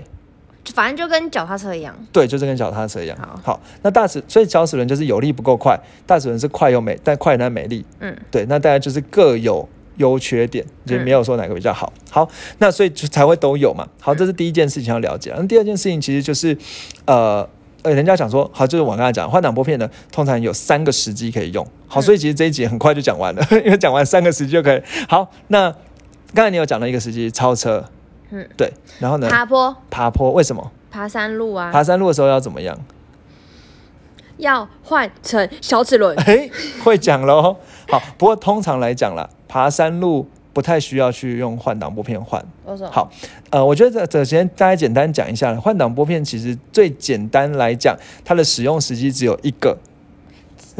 [0.73, 1.95] 反正就跟脚踏车一样。
[2.11, 3.17] 对，就是跟脚踏车一样。
[3.43, 7.85] 好，那大齿所以小齿轮就是有力不够快，大齿轮是快又美，但快但美丽。
[7.99, 9.67] 嗯，对，那大家就是各有
[10.01, 11.93] 优缺点，就没有说哪个比较好。
[12.09, 13.87] 好，那所以就才会都有嘛。
[14.01, 15.31] 好，这是第一件事情要了解。
[15.37, 16.57] 那第二件事情其实就是，
[17.05, 17.47] 呃。
[17.83, 21.65] 呃，人家讲说，好，就是我刚才讲换挡拨片呢，通常有三个时机可以用。
[21.87, 24.79] 好，所以其实这一集很快就讲完了， 因为讲完三个时机就可以。
[25.09, 25.71] 好，那
[26.35, 27.83] 刚才你有讲到一个时机，超车。
[28.29, 28.71] 嗯，对。
[28.99, 29.27] 然后呢？
[29.27, 29.75] 爬坡。
[29.89, 30.29] 爬坡？
[30.31, 30.71] 为什么？
[30.91, 31.71] 爬山路啊。
[31.71, 32.77] 爬山路的时候要怎么样？
[34.37, 36.15] 要换成小齿轮。
[36.19, 36.47] 哎，
[36.83, 37.57] 会讲喽。
[37.89, 40.25] 好，不过通常来讲啦，爬山路。
[40.53, 42.43] 不太需要去用换挡拨片换。
[42.91, 43.09] 好，
[43.51, 49.77] 呃，我觉得这这先大家简单讲一下换挡拨片其实最简单来讲，它的使用时机只有一个。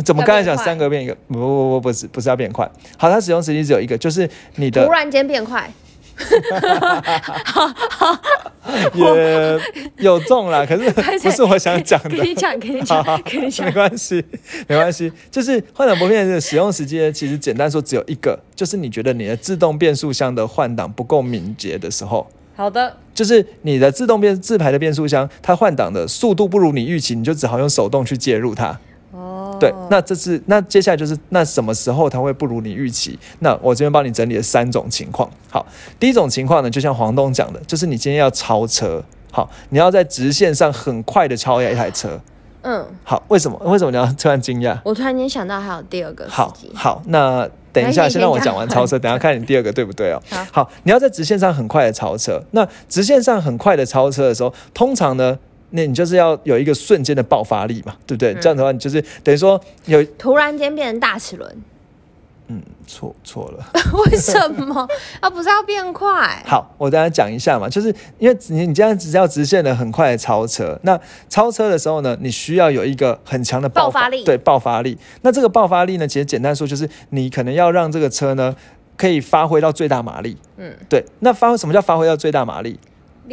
[0.04, 1.16] 怎么刚才讲三个变一个？
[1.30, 2.70] 不不不不不是不是要变快。
[2.98, 5.72] 好，它使用时机只有一个，就是你的突然间变快。
[8.94, 9.60] 也
[9.98, 12.10] 有中了， 可是不是我想讲的。
[12.10, 14.24] 跟你讲，跟你讲，跟你讲，没关系，
[14.68, 15.12] 没关系。
[15.30, 22.28] 就是换挡拨片的使用时间，其实简单说只有一个，就是你觉得你的自动变速箱的换挡不够敏捷的时候。
[22.56, 22.98] 好的。
[23.14, 28.80] 就是你的自动变自排的变速箱，它换挡的速度不如你预期，你就只好用手动去介入它。
[29.60, 33.20] 对，那这是那接下来就是那什么时候它会不如你预期？
[33.40, 35.30] 那我这边帮你整理了三种情况。
[35.50, 35.66] 好，
[36.00, 42.20] 第一种情况呢，就像黄东讲的，就是你今天要超车，好，你要在直线上很快的超越一台车。
[42.64, 43.60] 嗯，好，为什么？
[43.66, 44.80] 为什么你要突然惊讶？
[44.86, 46.26] 我突然间想到还有第二个。
[46.30, 50.22] 好，好，那等一下，先让我讲完超车， 等下看你第二个对不对哦。
[50.52, 52.42] 好，你要在直线上很快的超车。
[52.52, 55.38] 那直线上很快的超车的时候，通常呢？
[55.72, 58.34] 那你就是要有一个瞬间的爆发力嘛，对不对？
[58.36, 61.58] 这样的话，你就是等于说有突然间变成大齿轮。
[62.48, 63.66] 嗯，错错了。
[64.12, 64.86] 为什么？
[65.22, 66.12] 啊，不是要变快？
[66.46, 67.88] 好，我等下讲一下嘛，就是
[68.20, 74.98] 因为你你这样只要直线的很快的超车，那超车的时候呢，你需要有一个很强的爆发力，对，爆发力。
[75.22, 78.54] 那这个爆发力呢，其实简单说就是你可能要让这个车呢
[78.98, 80.36] 可以发挥到最大马力。
[80.58, 81.06] 嗯，对。
[81.20, 82.78] 那发挥什么叫发挥到最大马力？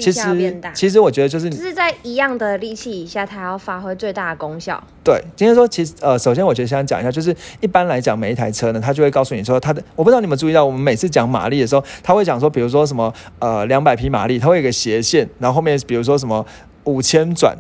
[0.01, 4.83] 其实，其实我觉得就是，就是在一样的力气以下，它要发挥最大的功效。
[5.05, 16.45] 对，今天说，其实呃，首先我觉得先讲一下，就是一般来讲，每一台车呢，它就会告诉你说，它的，我不知道你们注意到，我们每次讲马力的时候，他会讲说，比如说什么呃两百匹马力，它会有个斜线，然后后面比如说什么
[16.85, 17.57] 五千转，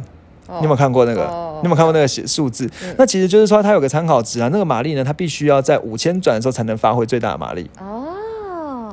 [0.48, 1.22] 你有没有看过那个？
[1.61, 2.70] 你有没有看过那个写数字？
[2.96, 7.68] 那其实就是说，它有个参考值啊，那个马力呢，它必须要在五千转的时候才能发挥最大的马力。
[7.81, 8.14] 哦。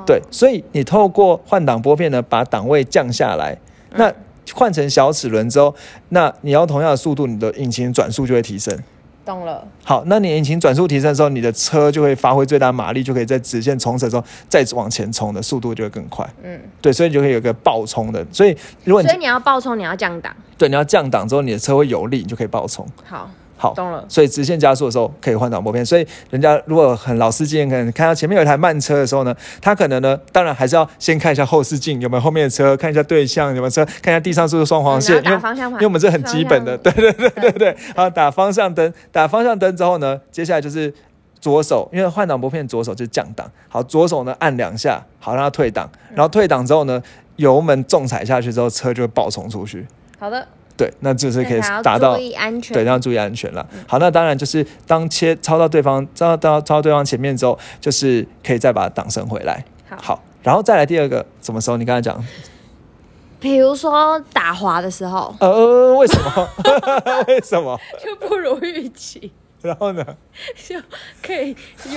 [0.05, 3.57] 对，所以你透过换挡拨片呢，把档位降下来。
[3.95, 4.13] 那
[4.53, 5.73] 换成小齿轮之后，
[6.09, 8.77] 那你要同样的速度，你的引擎转速就会提升。
[9.25, 9.67] 懂了。
[9.83, 16.23] 好，那你引擎转速提升的时候，你的车就会发挥最大马力，就可以在直线冲刺之后再往前冲的速度就会更快。
[16.43, 18.23] 嗯，对，所以你就可以有个爆冲的。
[18.31, 20.35] 所以如果你所以你要爆冲，你要降档。
[20.57, 22.85] 对，你要降档之后，你的车会有力，你就可以爆冲。
[23.03, 23.29] 好。
[23.57, 24.03] 好，懂了。
[24.09, 25.85] 所以直线加速的时候可以换挡拨片。
[25.85, 35.23] 所以人家如果很老司机，可能看到前面有一台慢车的时候呢，他可能呢，当然还是要先看一下后视镜有没有后面的车，看一下对向有没有车，看一下地上是不是双黄线。
[35.23, 37.77] 因为因为我们这很基本的，对对对对对。
[37.95, 40.93] 好，打方向灯，打方向灯之后呢，接下来就是
[41.39, 43.49] 左手，因为换挡拨片左手就是降档。
[43.69, 47.01] 好，左手呢按两下，好让它退档，然后退档之后呢，
[47.37, 49.87] 油门重踩下去之后，车就会爆冲出去。
[50.19, 50.45] 好的。
[50.77, 53.65] 对，那就是可以达到安全对，要注意安全了。
[53.87, 59.63] 好，那当然就是当切超到对方，超到超到对方前面之后，就是可以再把挡升回来。
[60.01, 61.77] 好，然后再来第二个，什么时候？
[61.77, 62.21] 你刚才讲，
[63.39, 65.33] 比如说打滑的时候。
[65.39, 66.49] 呃，为什么？
[67.27, 67.79] 为什么？
[68.03, 69.31] 就不如预期。
[69.61, 70.05] 然后呢？
[70.67, 70.75] 就
[71.23, 71.55] 可以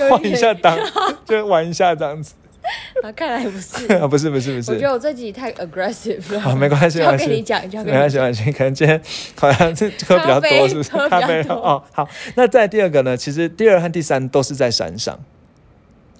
[0.09, 0.77] 换一下挡，
[1.25, 2.33] 就玩一下这样子。
[3.01, 6.39] 啊，看来不是 啊，不是不是不是，我觉得我这集太 aggressive 了。
[6.39, 8.51] 好，没关系，交给你讲，交给你没关系，没关系。
[8.51, 9.01] 可能今天
[9.35, 10.89] 好像是喝比较多，是不是？
[11.09, 12.07] 咖啡哦，好。
[12.35, 13.15] 那再第二个呢？
[13.15, 15.17] 其实第二和第三都是在山上。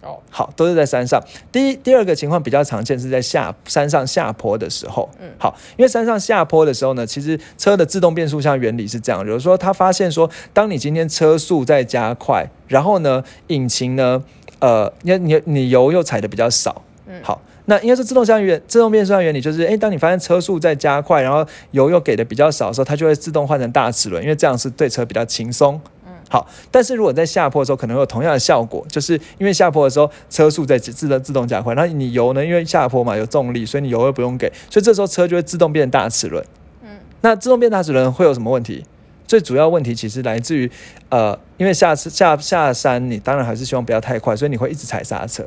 [0.02, 1.22] 哦，好，都是在山上。
[1.52, 5.10] 第一、第二个情况比较常见，是在下山上下坡的时候。
[5.20, 14.24] 嗯，好，因为山上下坡的时候呢，其实车的自动变速箱原理是这样，比如说他发现说，当你今天车速在加快，然后呢，引擎呢。
[14.60, 36.44] 呃，你你你油又踩的比较少，嗯，好，那应该是自动箱原自动变速箱原理就是，哎，当你发现车速在加快，然后油又给的比较少的时候，它就会自动换成大齿轮，因为这样是对车比较轻松，嗯，好，但是如果在下坡的时候，可能会有同样的效果，就是因为下坡的时候车速在自动自动加快，然后你油呢，因为下坡嘛有重力，所以你油又不用给，所以这时候车就会自动变大齿轮，
[36.84, 36.90] 嗯，
[37.22, 38.84] 那自动变大齿轮会有什么问题？
[39.30, 40.70] 最主要问题其实来自于，
[41.10, 45.44] 呃，因为下下下山，你当然还是希望不要太快，所以你会一直踩刹车，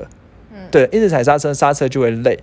[0.52, 2.38] 嗯，对，一直踩刹车，刹车就会累，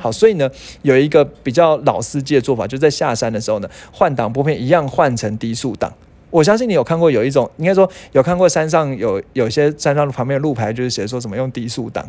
[0.00, 0.50] 好，所以呢，
[0.82, 5.92] 有一个比较老司机的做法，就在下山的时候呢，换挡拨片一样换成低速档。
[6.30, 12.04] 我相信你有看过有一种，应该说有看过山上有有些山上旁边的路牌，就是写说什么用低速档。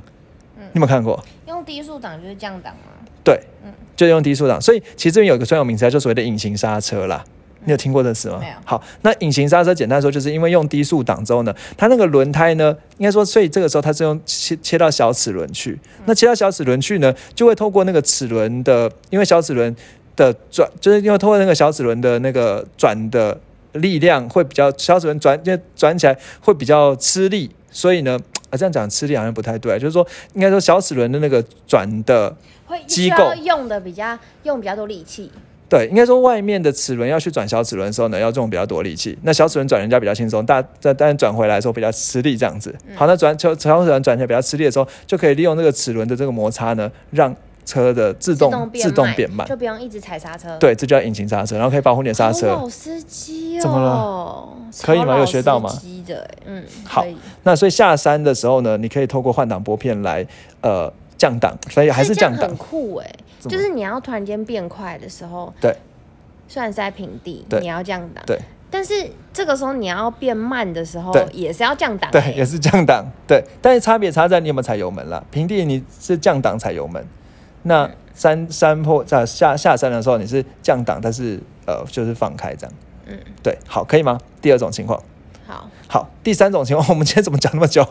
[0.57, 1.23] 嗯，你有没有看过？
[1.45, 3.05] 用低速档就是降档吗？
[3.23, 4.59] 对，嗯，就用低速档。
[4.59, 7.23] 所以其实这边有一个专有名词，就所谓的隐形刹车啦。
[7.63, 8.37] 你有听过这词吗？
[8.39, 8.53] 没有。
[8.65, 15.79] 好，那隐形刹车简单说，就是因为用低速档之后呢，它那个轮胎呢，应该说，所以这个时候它是用切切到小齿轮去。
[16.05, 19.75] 那切到小齿轮去呢，就会透过那个齿轮的，因为小齿轮
[20.15, 23.39] 的转，就是因为透过那个小齿轮的那个转的
[23.73, 28.19] 力量会比较，小齿轮转就转起来会比较吃力，所以呢，
[28.49, 32.35] 啊这样讲吃力好像不太对，就是说应该说小齿轮的那个转的
[32.87, 35.31] 机构用的比较用比较多力气。
[35.71, 39.17] 对，应该说外面的齿轮要去转小齿轮的时候呢，要用比较多力气。
[39.21, 42.75] 那小齿轮转人家比较轻松，大但但转回来的时候比较吃力，这样子。
[42.93, 47.33] 好，那转小小齿轮转起来比较吃力的时候，就可以利用这个齿轮的这个摩擦呢，让
[47.65, 50.57] 车的自动自动变慢，就不用一直踩刹车。
[50.57, 52.47] 对，这叫引擎刹车，然后可以保护你的刹车。
[52.47, 54.49] 老司机哦，怎么了？
[54.81, 55.17] 可以吗？
[55.19, 55.71] 有学到吗？
[56.45, 57.05] 嗯，好。
[57.43, 60.27] 那所以下山的时候呢，你可以透过换挡拨片来
[60.59, 62.49] 呃降档，所以还是降档。
[62.49, 63.09] 很酷哎。
[63.49, 65.75] 就是你要突然间变快的时候，对，
[66.47, 68.37] 虽然是在平地，你要降档，对，
[68.69, 68.93] 但是
[69.33, 75.25] 这个时候你要变慢的时候，也是要降档，对，也是降档，对，但是差别差在你有没有踩油门了。
[75.31, 77.05] 平地你是降档踩油门，
[77.63, 82.75] 那山山坡在下下山的时候你是降档，但是呃就是放开这样，
[83.07, 84.19] 嗯，对，好，可以吗？
[84.41, 85.01] 第二种情况。
[85.51, 87.85] 好，好，第三种情况，我们今天怎么讲那么久？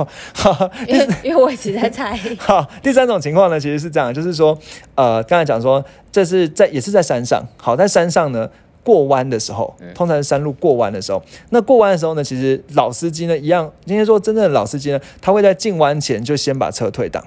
[0.89, 2.19] 因为 因为我一直在猜。
[2.41, 4.59] 好，第三种情况呢，其实是这样，就是说，
[4.95, 7.47] 呃，刚才讲说，这是在也是在山上。
[7.59, 8.49] 好，在山上呢，
[8.83, 17.23] 过弯的时候，通常是山路过弯的时候，那过弯的时候呢，其实老司机呢一样，今天说真正的老司机呢，他会在进弯前就先把车退档。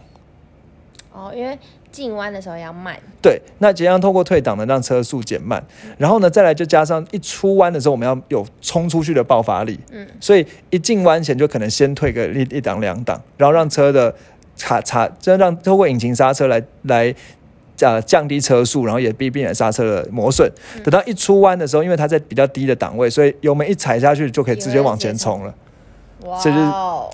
[1.11, 1.59] 哦，因为。
[1.93, 5.63] 进弯的时候要慢，对，那怎样透过退档呢，让车速减慢，
[5.99, 14.13] 然后呢，再来就加上一出弯的时候，我们要有冲出去的爆发力，嗯，所以一进弯前就可能先退个一一档两档，然后让车的
[14.59, 17.13] 卡卡，这让透过引擎刹车来来
[17.79, 20.51] 呃降低车速，然后也避避免刹车的磨损。
[20.83, 25.53] 等到一出弯的时候，因为它在比较低的档位，所以油门一踩下去就可以直接往前冲了。
[26.43, 26.57] 这是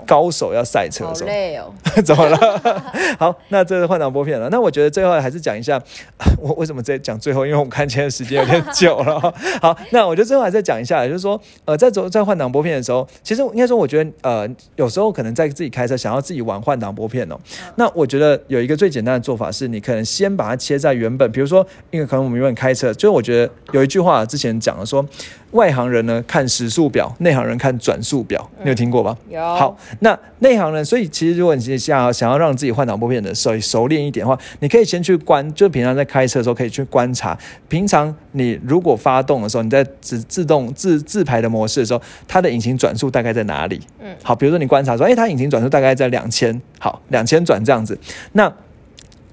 [0.05, 1.73] 高手要赛车，好累哦！
[2.05, 2.37] 怎么了？
[3.19, 4.49] 好，那这是换挡拨片了。
[4.49, 5.81] 那我觉得最后还是讲一下，
[6.39, 7.45] 我为什么在讲最后？
[7.45, 9.19] 因为我们看今天时间有点久了。
[9.61, 17.37] 好，那我觉得最后还是再讲一下，就是说，呃，在走在换挡拨片的时候，其实应该说，我觉得呃，有时候可能在自己开车想要自己玩换挡拨片哦。
[17.75, 25.05] 那我觉得有一个最简单的做法是，你可能先把它切在原本，比如说，因为可能我们原本开车，就是我觉得有一句话之前讲了说。
[25.51, 29.17] 外行人呢看时速表，内行人看转速表，你有听过吗？
[29.29, 29.39] 有。
[29.39, 43.81] 好，那内行人，所以其实如果你想想要让自己换挡拨片的熟熟练一点的话，你可以先去观，就平常在开车的时候可以去观察，平常你如果发动的时候，你在自自动自自排的模式的时候，它的引擎转速大概在哪里？
[43.99, 44.15] 嗯。
[44.23, 47.97] 好，比如说你观察说，哎，它引擎转速大概在两千，好，两千转这样子，
[48.33, 48.51] 那。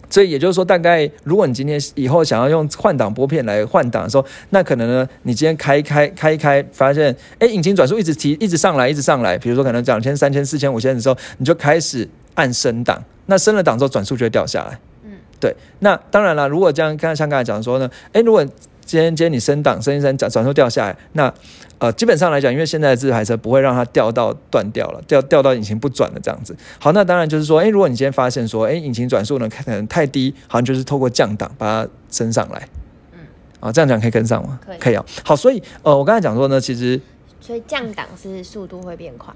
[0.09, 9.37] 所以也就是说，大概如果你今天以后想要用换挡拨片来换挡的时候，那可能呢，你今天开开开一开，发现哎，引擎转速一直提，一直上来，一直上来。
[9.37, 13.03] 比如说可能两千、三千、四千、五千的时候，你就开始按升档。
[13.27, 14.79] 那升了档之后，转速就会掉下来。
[15.05, 15.55] 嗯，对。
[15.81, 18.47] 那当然了，如果这样，刚才像刚才讲说呢，哎，如果
[18.87, 21.33] 今天今天你升档升一升，转转速掉下来，那
[21.79, 26.57] 呃，基本上来讲，因为现在的自排车不会让它掉到断掉了，掉掉到引擎不转的这样子。
[26.79, 32.69] 好，那当然就是说，哎，如果你今天发现说，哎，引擎转速呢可能太低，好像就是透过降档把它升上来。
[33.13, 33.19] 嗯，
[33.61, 34.59] 啊，这样讲可以跟上吗？
[34.65, 35.05] 可以，可以啊。
[35.25, 36.99] 好，所以呃，我刚才讲说呢，其实
[37.41, 39.35] 所以降档是速度会变快，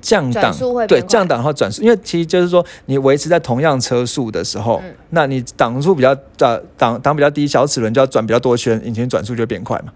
[0.00, 0.54] 降档
[0.86, 9.92] 对降档后转速，因为其实就是说你维持在同样车速的时候，那你档数比较呃档档比较低，小齿轮就要转比较多圈，引擎转速就变快嘛。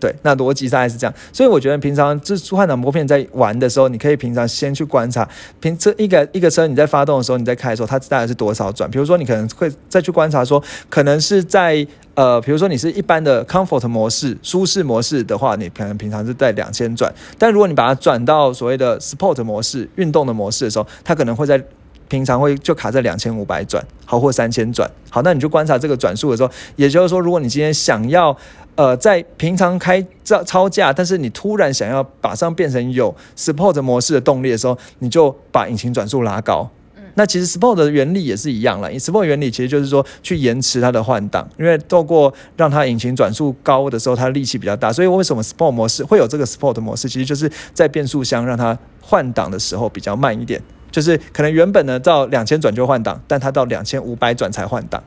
[0.00, 5.28] 对，那逻辑大概是这样，所以我觉得平常这换挡拨片在玩的时候，你可以平常先去观察，
[5.60, 8.90] 平这一个一个车你在发动的时候，你在开的时候，它大概是多少转？
[8.90, 21.62] 比如说你可能会再去观察说，可能是在呃，比如说你是一般的 comfort 模式、舒适模式的话，你可能平常是在两千转，但如果你把它转到所谓的 sport 模式、运动的模式的时候，它可能会在
[22.08, 28.36] 平常会就卡在两千五百转，好或三千转，好，那你就观察这个转速的时候，也就是说，如果你今天想要
[28.78, 36.70] 呃，在平常开超超价，但是你突然想要马上变成有 Sport 模式的动力的时候，你就把引擎转速拉高。
[36.96, 38.88] 嗯，那其实 Sport 的原理也是一样了。
[38.92, 44.92] Sport 原理其实就是说去延迟它的换挡，因为透过让它引擎转速高的时候，它力气比较大。
[44.92, 47.08] 所以为什么 Sport 模式会有这个 Sport 模式？
[47.08, 50.62] 其实就是在变速箱让它换挡的时候比较慢一点，
[50.92, 55.02] 就是可能原本呢到两千转就换挡，但它到两千五百转才换挡。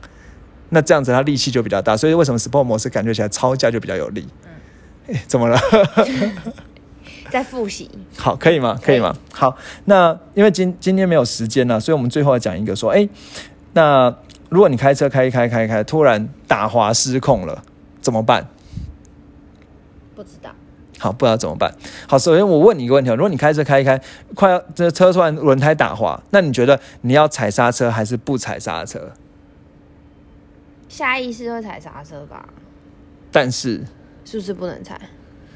[0.73, 4.27] 那这样子它力气就比较大，所以为什么 Sport 模式感觉起来超价就比较有力？
[5.07, 5.59] 嗯，怎么了？
[7.29, 7.89] 在复习。
[8.17, 8.79] 好，可以吗？
[8.81, 9.15] 可以吗？
[9.33, 9.55] 好，
[9.85, 13.07] 那因为今今天没有时间了，所以我们最后要讲一个说，哎，
[13.73, 14.13] 那
[14.49, 17.63] 如果你开车开一开开开，突然打滑失控了，
[18.01, 18.47] 怎么办？
[20.15, 20.51] 不知道。
[20.99, 21.73] 好，不知道怎么办。
[22.07, 23.99] 好，首先我问你一个问题：如果你开车开一开，
[24.35, 29.11] 快要这车突然轮胎打滑，那你觉得你要踩刹车还是不踩刹车？
[30.91, 32.45] 下意识会踩刹车吧。
[33.31, 33.81] 但是，
[34.25, 34.99] 是不是不能踩？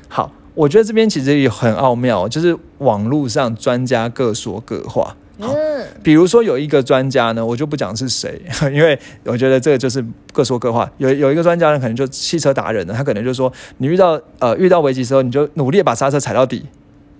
[0.07, 5.17] 好，我觉得这边其实也很奥妙，就是网络上专家各说各话。
[5.37, 10.89] 嗯，比如说有一个专家呢，我就不讲是谁， 因为我觉得这个就是各说各话。
[10.99, 16.65] 有有一个专家呢，可能就汽车达人呢，他可能就说，你遇到呃遇到危机时候，你就努力把刹车踩到底。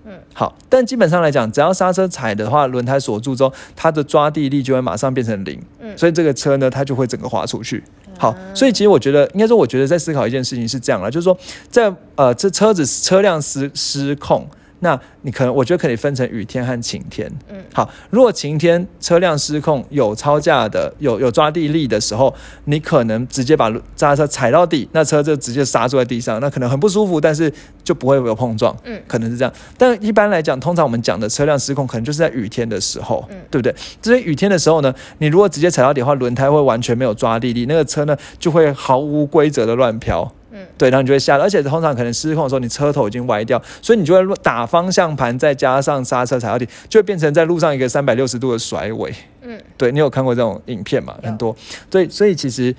[0.06, 5.60] 嗯，好，但基本上来讲，只要刹车踩的话，轮胎锁住之后，它的抓地力就会马上变成零。
[5.80, 7.84] 嗯，所以这个车呢，它就会整个滑出去。
[8.17, 11.38] 好，所以其实我觉得，应该说，我觉得在思考一件事情是这样了，就是说，
[11.69, 14.47] 在呃这车子车辆失失控。
[14.86, 17.28] 那你可能，我觉得可以分成雨天和晴天。
[17.50, 22.32] 嗯，好，如果晴天车辆失控有超架的，有有抓地力的时候，
[22.65, 27.52] 你可能直接把刹车踩到底，那车就直接刹住在地上，那可能很不舒服，但是
[27.84, 28.78] 就不会有碰撞。
[28.84, 29.52] 嗯，可能是这样。
[29.76, 33.74] 但一般来讲，通常我们讲的车辆失控，可能就是在雨天的时候，嗯，对不对？
[34.00, 40.32] 这些雨天的时候呢，你如果直接踩到底的话，轮胎会完全没有抓地力，那个车呢就会毫无规则的乱飘。
[40.78, 49.14] 对，然后你就会下，而且通常可能失控的时候，你车头已经歪掉，所以你就会打方向盘，再加上刹车踩到底，就会变成在路上一个三百六十度的甩尾。
[49.42, 51.16] 嗯，对你有看过这种影片吗？
[51.24, 51.56] 很多。
[51.90, 52.76] 对，所以其实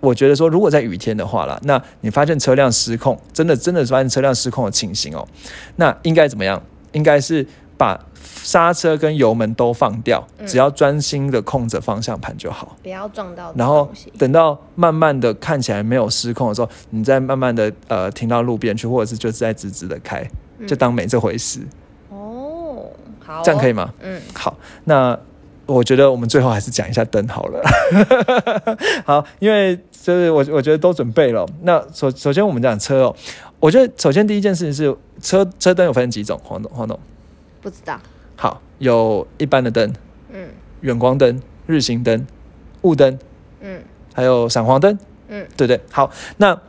[0.00, 5.26] 我觉得说，如果在雨天的话啦，那你发现车辆失控，真的真的发现车辆失控的情形哦，
[5.76, 6.62] 那应该怎么样？
[6.92, 7.44] 应该是
[7.76, 8.00] 把。
[8.42, 13.52] 刹车跟油门都放掉，只要专心的控着方向盘就好，不要撞到。
[13.56, 20.26] 然后等到慢慢的看起来没有失控的时候，你再慢慢的呃停到路边去，或者是就是在直直的开，
[20.66, 21.60] 就当没这回事。
[22.10, 22.86] 哦，
[23.20, 23.92] 好，这样可以吗？
[24.00, 24.56] 嗯，好。
[24.84, 25.18] 那
[25.64, 27.62] 我觉得我们最后还是讲一下灯好了。
[29.06, 31.46] 好，因为就是我我觉得都准备了。
[31.62, 33.16] 那首首先我们讲车哦，
[33.58, 36.98] 我觉得首先第一件事情是车车灯有分几种，黄总黄总
[37.64, 37.98] 不知道。
[38.36, 39.90] 好，有一般的灯，
[40.30, 40.48] 嗯，
[40.82, 42.26] 远光灯、日行灯、
[42.82, 43.18] 雾灯，
[43.62, 43.80] 嗯，
[44.12, 44.98] 还有闪黄灯，
[45.28, 45.80] 嗯，对对？
[45.90, 46.60] 好，那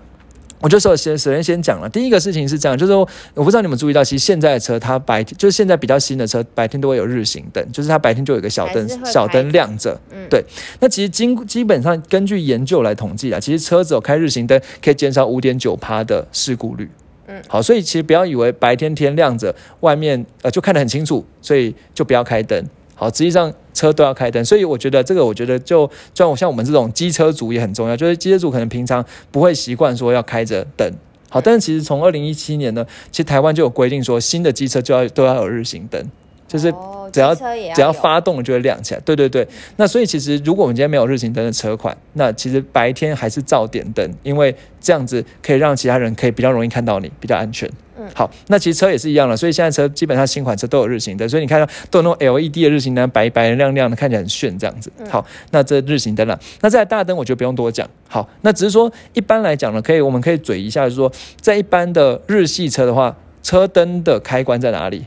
[0.61, 10.45] 我就说先首先先讲了，第一个事情是这样，就是说我不知道你们注意到，其实现在的车它白天就是现在比较新的车，白天都会有日行灯，就是它白天就有一个小灯小灯亮着，嗯，对。
[10.79, 16.89] 那其实经基本上根据研究来统计啊，其实车子有开日行灯可以减少五点九趴的事故率。
[17.27, 22.63] 嗯，好，所以其实不要以为白天天亮着，外面呃就看得很清楚，所以就不要开灯。
[22.93, 30.89] 好，实际上车都要开灯，所以我觉得这个，我觉得就像我像我们这种机车族也很重要，就是机车族可能平常不会习惯说要开着灯。
[31.29, 36.01] 好，但是其实从二零一七年呢，其实台湾就有规定说，新的机车就要都要有日行灯。
[36.47, 36.71] 就是
[37.15, 37.33] 只要
[37.73, 39.47] 只要发动了就会亮起来，对对对。
[39.77, 47.69] 那所以其实如果我们今天没有日行灯的车款，那其实白天还是照点灯，因为这样子可以让其他人可以比较容易看到你，比较安全。
[47.97, 54.91] 嗯，好，那其实车也是一样的，所以现在车基本上新款车都有日行灯，所以你看到都有那种 LED 的日行灯，白白亮亮的，看起来很炫这样子。
[55.09, 57.89] 好，那这日行灯了，那在大灯我觉得不用多讲。
[58.09, 65.05] 好，那只是说一般来讲呢，可以我们可以嘴一下，就是说在一般的日系车的话，车灯的开关在哪里？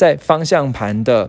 [0.00, 1.28] 在方向盘的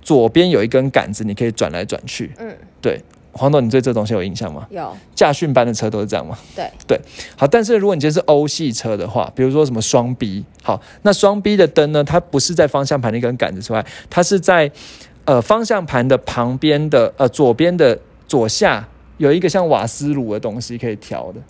[0.00, 2.30] 左边有一根杆子，你可以转来转去。
[2.38, 4.64] 嗯，对，黄董，你对这东西有印象吗？
[4.70, 6.38] 有，驾训班的车都是这样吗？
[6.54, 7.00] 对，对，
[7.36, 7.48] 好。
[7.48, 14.70] 但是如果你今天是欧系车的话，比如说什么双 B，好，那双 B 的灯呢，它不是在方向盘那根杆子之外，它是在
[15.24, 21.40] 呃方向盘的旁边的呃左边的左下有一个像瓦斯炉的东西可以调的。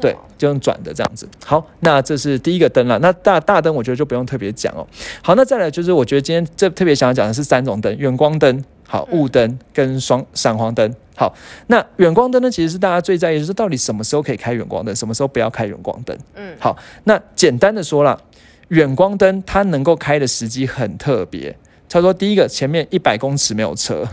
[0.00, 1.28] 对，就用转的这样子。
[1.44, 2.98] 好，那这是第一个灯了。
[3.00, 4.86] 那大大灯，我觉得就不用特别讲哦。
[5.22, 10.94] 好，那再来就是，我觉得今天这特别想要讲的是三种灯：远光灯、好雾灯跟双闪光灯。
[11.16, 11.34] 好，
[11.68, 16.16] 那远光灯呢，其实是大家最在意，就是到底什么时候可以开远光灯，什么时候不要开远光灯。
[16.34, 18.20] 嗯，好，那简单的说啦，
[18.68, 21.56] 远光灯它能够开的时机很特别。
[21.88, 24.04] 他说，第一个，前面一百公尺没有车；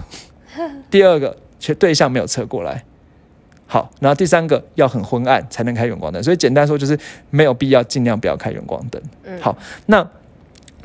[0.89, 2.85] 第二个，却对象没有车过来。
[3.73, 6.95] 好，然后第三个要很昏暗才能开远光灯，所以简单说就是
[7.31, 9.01] 没有必要尽量不要开远光灯。
[9.23, 10.07] 嗯，好，那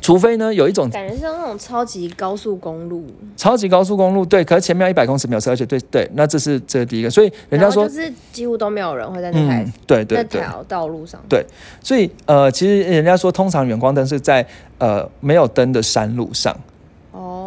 [0.00, 3.04] 除非呢有一种感觉像那种超级高速公路，
[3.36, 10.16] 超级高速公路对，可是前面要一百公尺没有车，而且对对，那这是这是第一个，所以人家说就是几乎都没有人会在那台对对。
[10.16, 11.20] 那条道路上。
[11.28, 11.44] 对，
[11.82, 14.46] 所以呃其实人家说通常远光灯是在
[14.78, 16.58] 呃没有灯的山路上。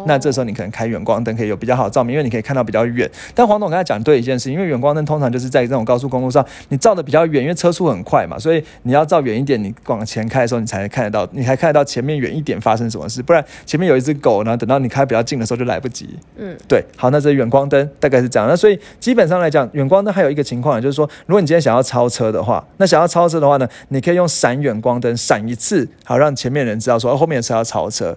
[0.02, 3.10] 哦，那这时候你可能开远光灯可以有比较好的照明，因为你可以看到比较远。
[3.34, 16.08] 但黄总刚才讲对一件事，因为远光灯通常就是在这种高速公路上，你照的比较远，因为车速很快嘛，所以你要照远一点，你往前开的时候，你才能看得到，你才看得到前面远一点发生什么事，不然前面有一只狗，然后等到你开比较近的时候就来不及。
[16.36, 18.48] 嗯，对，好，那这远光灯大概是这样。
[18.48, 28.16] 那所以基本上来讲，远光灯还有一个情况，就是说，如果你今天想要超车的话，那想要超车的话呢，你可以用闪远光灯闪一次，好让前面人知道说后面的车要超车。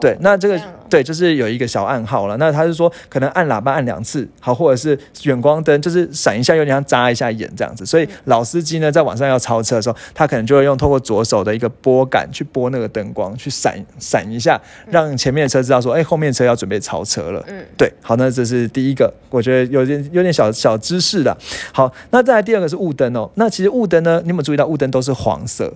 [0.00, 2.36] 对，那这个对，就是有一个小暗号了。
[2.36, 7.84] 那他是说，可能按喇叭按两次，好，或者是远光灯，就是闪一下，有点像眨一下眼这样子。
[7.84, 17.44] 所以老司机呢，在晚上要超车的时候，他可能就会用透过左手的一个拨杆去拨那个灯光，去闪闪一下，让前面的车知道说，哎，后面车要准备超车了。
[17.48, 21.36] 嗯，对，好，那这是第一个，我觉得有点有点小小知识的。
[21.72, 23.28] 好，那再来第二个是雾灯哦。
[23.34, 25.72] 那其实雾灯呢，你有没有注意到雾灯都是黄色？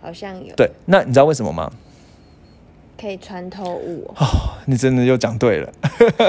[0.00, 0.54] 好像有。
[0.54, 1.70] 对，那你知道为什么吗？
[3.00, 4.26] 可以穿透雾哦，
[4.66, 5.72] 你真的又讲对了。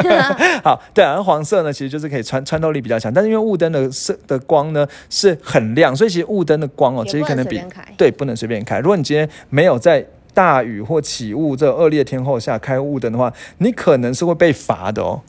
[0.64, 7.62] 好，对啊，黄色呢其实就是可以穿穿透力比较强，但是因为雾灯的色的光呢是很亮，所以其实雾灯的光哦，其实可能比
[7.98, 8.80] 对不能随便开。
[8.80, 15.20] 如果你今天没有在大雨或起雾这恶劣天候下开雾灯的话，你可能是会被罚的哦。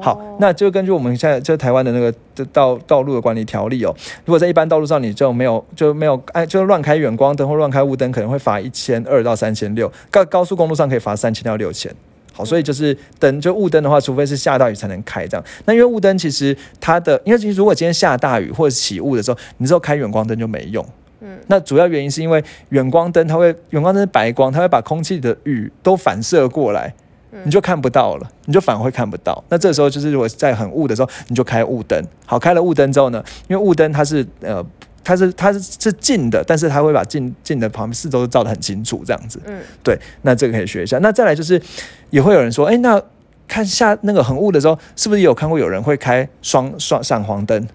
[0.00, 2.12] 好，那就根据我们现在就台湾的那个
[2.52, 9.90] 道道路的管理条例哦，如果在一般道路上你就没有就没有哎，就乱开远光灯或乱开雾灯，可能会罚一千二到三千六。
[10.10, 11.94] 高高速公路上可以罚三千到六千。
[12.32, 15.44] 好，所以就是灯就雾灯的话，除非是下大雨才能开这样。
[15.64, 20.84] 那因为雾灯其实它的，因为其实如果今天下大雨或者起雾的时候，你之后开远光灯就没用。
[21.20, 26.94] 嗯，那主要原因是因为远光灯它会远光灯是白光，它会把空气的雨都反射过来。
[27.44, 29.42] 你就看不到了，你就反而会看不到。
[29.48, 32.02] 那这时候就是如果在很雾的时候，你就开雾灯。
[32.26, 34.64] 好，开了雾灯之后呢，因为雾灯它是呃，
[35.04, 39.40] 它是它是是近的，但是它会把近近的旁边四周都照得很清楚，这样子。
[39.46, 40.98] 嗯，对，那这个可以学一下。
[40.98, 41.60] 那再来就是
[42.10, 43.00] 也会有人说，哎，那
[43.46, 47.68] 看下那个很雾的时候，是不是也有看过有人会开双双闪黄灯？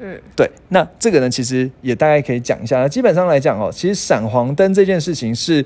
[0.00, 0.50] 嗯，对。
[0.70, 2.88] 那这个呢，其实也大概可以讲一下。
[2.88, 5.64] 基本上来讲哦，其实闪黄灯这件事情是。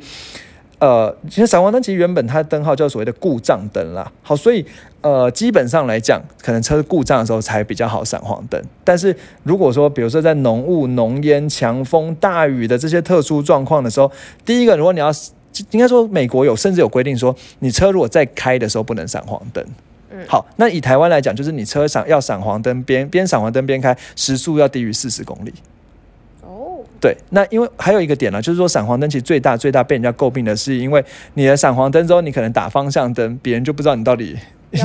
[0.80, 4.10] 呃，其实闪光灯其实原本它的灯号叫所谓的故障灯啦。
[4.22, 4.64] 好，所以
[5.02, 8.58] 呃，基本上来讲，可能车故障的时候才比较好闪黄灯。
[8.82, 14.10] 但是如果说，比如说在浓雾、浓烟、强风、大雨的这些特殊状况的时候，
[14.44, 15.12] 第一个，如果你要，
[15.70, 19.62] 应该说美国有甚至有规定说，你车如果在开的时候不能闪黄灯。
[20.10, 25.52] 嗯，好，那以台湾来讲，就是你车闪要闪黄灯，边边闪黄灯边开，时速要低于四十公里。
[27.00, 34.36] 对，那因为还有一个点呢，就是说闪黄灯其实最大最大被人家诟病的是，因为你的闪黄灯之后，你可能打方向灯，别人就不知道你到底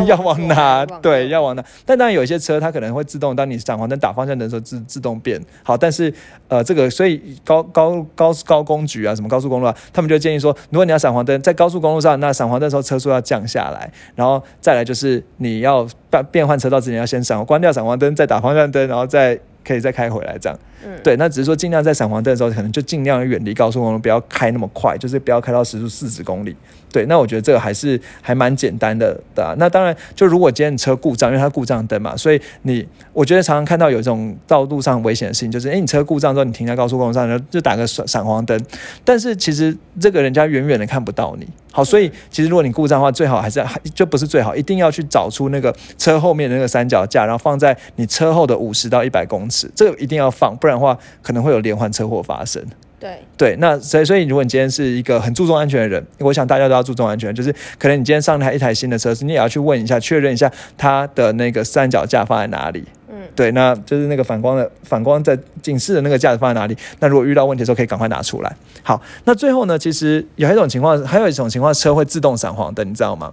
[0.07, 1.65] 要往哪， 对，要往哪。
[1.85, 5.75] 但当然有一些车它可能会自动，当你闪黄灯打方向灯的时候自自动变好。
[5.75, 6.13] 但是
[6.47, 19.37] 呃，这个所以高高高高工局啊，什么高速公路啊，他们就建议说，如果你要闪黄灯在高速公路上，那闪黄灯的时候车速要降下来，然后再来就是你要变变换车道之前要先闪关掉闪黄灯，再打方向灯，然后再。
[19.65, 26.55] 可以再开回来，这样，嗯，对，那只是说尽量在闪黄灯的时候，可能就尽量远离高速公路，不要开那么快，就是不要开到时速四十公里。
[26.95, 29.53] 对，那我觉得这个还是还蛮简单的的。
[29.59, 38.57] 那当然，就如果今天你车故障，因为它故障灯嘛，所以你我觉得常常看到有一种道路上危险的事情，就是哎，你车故障之后，你停在高速公路上，然后就打个闪闪黄灯，
[39.03, 41.45] 但是其实这个人家远远的看不到你。
[41.73, 52.65] 好，所以其实如果你故障的话，最好还是还就不是最好，一定要去找出那个车后面的那个三脚架，然后放在你车后的五十到一百公尺，这个一定要放，不然的话可能会有连环车祸发生。
[53.05, 57.33] 对对，那所以所以如果你今天是一个很注重安全的人，我想大家都要注重安全。
[57.35, 62.83] 就是可能你今天上台一台新的车子，你也要去问一下，确认一下它的那个三脚架放在哪里。
[63.07, 66.75] 嗯，对，那就是那个反光的反光在警示的那个架子放在哪里。
[66.99, 68.55] 那如果遇到问题的时候，可以赶快拿出来。
[68.81, 73.31] 好，那最后呢，其实有一种情况，还有一种情况，车会自动闪黄灯，你知道吗？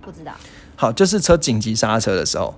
[0.00, 0.32] 不知道。
[0.76, 2.54] 好，就是车紧急刹车的时候，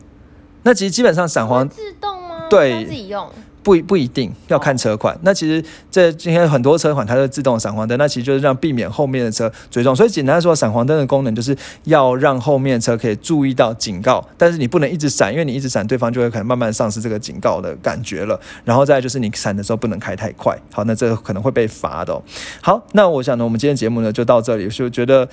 [0.64, 2.46] 那其实基本上闪黄自动吗？
[2.50, 3.26] 对，自己用。
[3.64, 9.96] 不不一定要看车款，那其实这今天很多车款它是自动闪黄灯，那其实就是让避免后面的车追撞。
[9.96, 18.38] 所以简单说，闪黄灯的功能就是要让后面车可以注意到警告，但是你不能一直闪，因为你一直闪，对方就会可能慢慢丧失这个警告的感觉了。
[18.64, 22.20] 然后再就是你闪的时候不能开太快，好，那这可能会被罚的。
[22.60, 25.26] 好，那我想呢，我们今天节目呢就到这里，就觉得。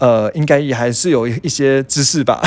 [0.00, 2.40] 呃，应该也还是有一些知识吧。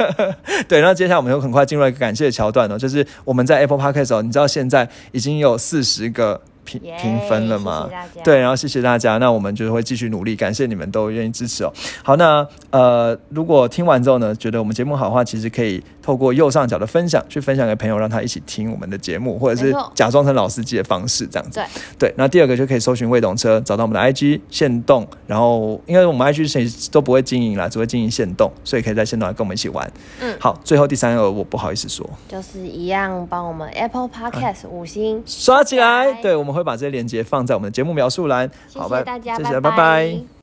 [0.68, 7.88] 对，那接下来我们就很快进入一个感谢的桥段哦，就是我们在 Apple Podcast 哦，你知道现在已经有四十个评评分了吗？
[8.22, 11.72] 对，然后谢谢大家，那我们就会继续努力，感谢你们都愿意支持哦。
[12.02, 15.82] 好，那呃，如果听完之后呢，觉得我们节目好的话，其实可以。
[16.10, 21.60] 透过右上角的分享去分享给朋友，让他一起听我们的节目，或者是假装成老司机的方式这样子。
[21.60, 29.88] 对对，那第二个就可以搜寻未懂车，找到我们的 IG 线动，然后因为我们 IG 谁都不会经营啦，只会经营线动，所以可以在线动来跟我们一起玩。
[30.20, 36.12] 嗯，好，最后第三个我不好意思说，就是一样帮我们 Apple Podcast 五星刷起来。
[36.14, 38.50] 对，我们会把这些链接放在我们的节目描述栏。
[38.66, 40.30] 谢谢大家，谢谢，拜拜。